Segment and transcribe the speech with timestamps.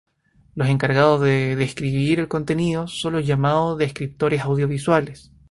[0.55, 5.31] Los encargados de describir el contenido son los llamados descriptores audiovisuales.